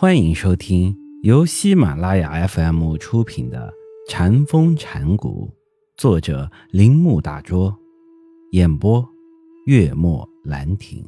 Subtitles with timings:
[0.00, 3.74] 欢迎收听由喜马拉雅 FM 出品的
[4.08, 5.52] 《禅风禅谷，
[5.96, 7.76] 作者铃木大拙，
[8.52, 9.04] 演播
[9.66, 11.04] 月末兰亭。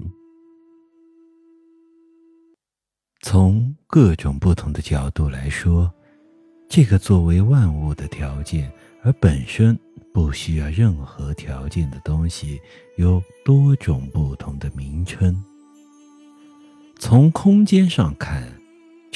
[3.23, 5.89] 从各种不同的角度来说，
[6.69, 8.69] 这个作为万物的条件
[9.05, 9.79] 而本身
[10.13, 12.59] 不需要任何条件的东西，
[12.97, 15.41] 有多种不同的名称。
[16.99, 18.50] 从空间上看。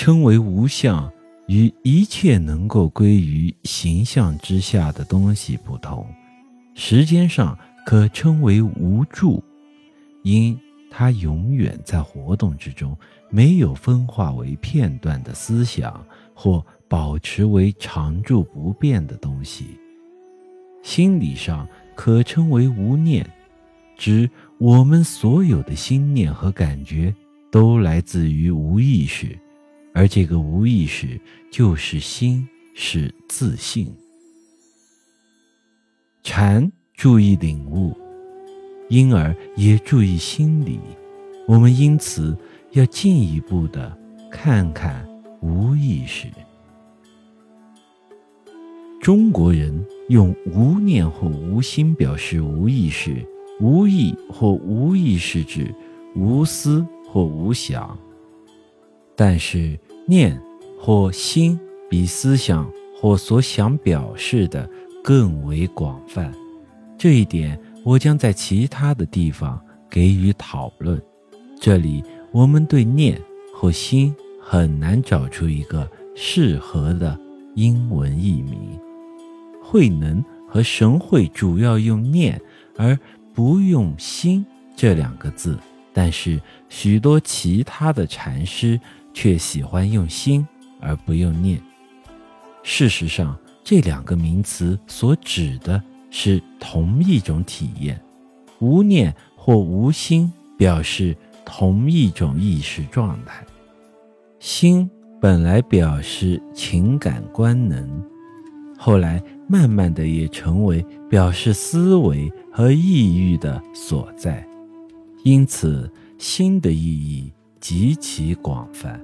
[0.04, 1.10] 称为无相，
[1.46, 6.04] 与一切能够归于形象之下的东西不同；
[6.74, 9.42] 时间上可称为无住，
[10.22, 10.60] 因
[10.90, 12.94] 它永远在活动之中，
[13.30, 19.68] 没有分化为片段的思想或保持为常住不变的东西。
[20.82, 23.26] 心理上可称为无念，
[23.96, 27.14] 指我们所有的心念和感觉
[27.50, 29.38] 都来自于无意识。
[29.94, 31.20] 而这个无意识
[31.52, 33.94] 就是心，是自信。
[36.24, 37.96] 禅注意领悟，
[38.88, 40.80] 因而也注意心理。
[41.46, 42.36] 我们因此
[42.72, 43.96] 要进一步的
[44.30, 45.06] 看看
[45.40, 46.26] 无意识。
[49.00, 53.24] 中国人用无念或无心表示无意识，
[53.60, 55.72] 无意或无意识指
[56.16, 57.96] 无思或无想。
[59.16, 60.40] 但是，念
[60.78, 64.68] 或心比思想或所想表示的
[65.02, 66.32] 更为广泛，
[66.98, 69.60] 这一点我将在其他的地方
[69.90, 71.00] 给予讨论。
[71.60, 72.02] 这里
[72.32, 73.20] 我们对念
[73.54, 77.18] 或心很难找出一个适合的
[77.54, 78.78] 英文译名。
[79.62, 82.40] 慧能和神会主要用念
[82.76, 82.98] 而
[83.32, 84.44] 不用心
[84.76, 85.58] 这两个字，
[85.94, 88.78] 但是许多其他的禅师。
[89.16, 90.44] 却喜欢用心
[90.80, 91.62] 而不用念。
[92.64, 95.80] 事实上，这两个名词所指的
[96.10, 97.98] 是同一种体验。
[98.58, 103.46] 无念或无心表示同一种意识状态。
[104.40, 104.90] 心
[105.20, 107.88] 本来表示情感官能，
[108.76, 114.44] 后来慢慢的也成为表示思维和意欲的所在。
[115.24, 117.32] 因此，心的意义。
[117.60, 119.00] 极其广泛，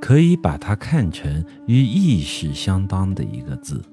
[0.00, 3.84] 可以把它看成与意识相当的一个字。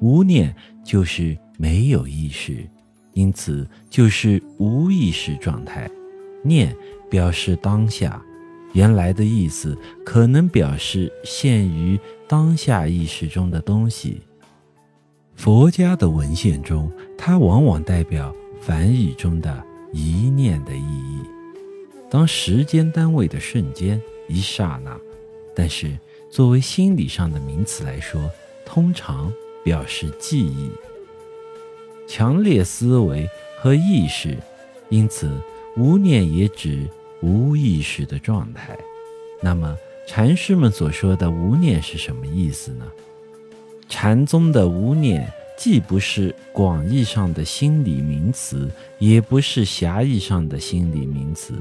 [0.00, 2.64] 无念就是没有意识，
[3.14, 5.90] 因此就是无意识状态。
[6.44, 6.72] 念
[7.10, 8.22] 表示当下，
[8.74, 14.20] 原来的意思可能表示限于当下意识中的东西。
[15.34, 21.22] 佛家的文献中，它往往代表梵语中的一念的意义。
[22.10, 24.98] 当时间单位的瞬间，一刹那。
[25.54, 25.98] 但是
[26.30, 28.30] 作为心理上的名词来说，
[28.64, 29.32] 通常
[29.64, 30.70] 表示记忆、
[32.06, 33.28] 强烈思维
[33.58, 34.36] 和意识。
[34.88, 35.30] 因此，
[35.76, 36.88] 无念也指
[37.20, 38.78] 无意识的状态。
[39.42, 42.86] 那么，禅师们所说的无念是什么意思呢？
[43.88, 48.70] 禅宗的无念既不是广义上的心理名词，
[49.00, 51.52] 也不是狭义上的心理名词。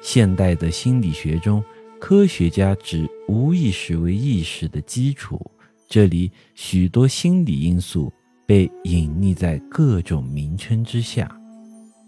[0.00, 1.62] 现代的心理学中，
[2.00, 5.38] 科学家指无意识为意识的基础。
[5.86, 8.10] 这里许多心理因素
[8.46, 11.30] 被隐匿在各种名称之下。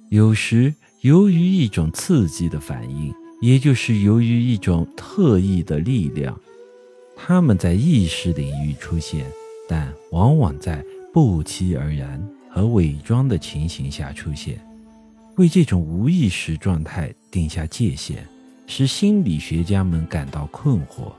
[0.09, 3.12] 有时由于一种刺激的反应，
[3.43, 6.41] 也就是由于一种特异的力量，
[7.15, 9.26] 它们在意识领域出现，
[9.69, 10.82] 但往往在
[11.14, 12.20] 不期而然
[12.50, 14.58] 和伪装的情形下出现。
[15.36, 18.26] 为这种无意识状态定下界限，
[18.66, 21.12] 使心理学家们感到困惑，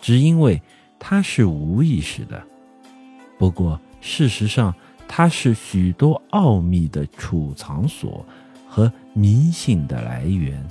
[0.00, 0.62] 只因为
[0.96, 2.40] 它是无意识的。
[3.36, 4.72] 不过，事实上，
[5.08, 8.24] 它是许多奥秘的储藏所
[8.68, 10.64] 和迷信的来源。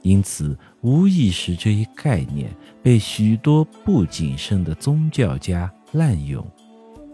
[0.00, 2.50] 因此，无意识这一概念
[2.82, 6.42] 被许多不谨慎的宗教家滥用。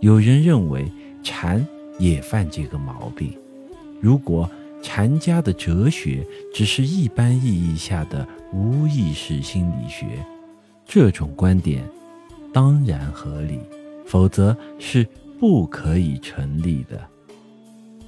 [0.03, 0.91] 有人认为
[1.23, 1.65] 禅
[1.97, 3.33] 也犯这个毛病。
[4.01, 4.51] 如果
[4.83, 10.05] 禅家的哲学只是一般意义下的无意识心理学，
[10.85, 11.85] 这种观点
[12.53, 13.61] 当然合理，
[14.05, 15.07] 否则是
[15.39, 17.01] 不可以成立的。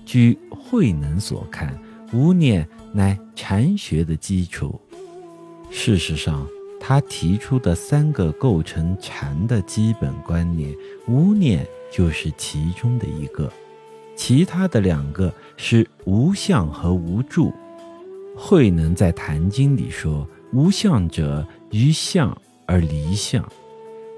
[0.05, 1.79] 据慧能所看，
[2.13, 4.81] 无念乃禅学的基础。
[5.71, 6.45] 事实上，
[6.87, 10.71] 他提出的三个构成禅的基本观念，
[11.09, 13.51] 无念就是其中的一个。
[14.15, 17.51] 其他的两个是无相和无住。
[18.37, 22.37] 慧能在《坛经》里说：“无相者，于相
[22.67, 23.43] 而离相，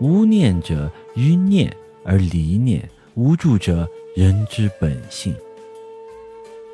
[0.00, 1.72] 无念者于念
[2.04, 5.32] 而离念，无助者人之本性。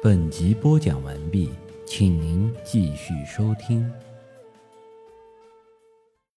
[0.03, 1.51] 本集播讲完毕，
[1.85, 3.87] 请您继续收听。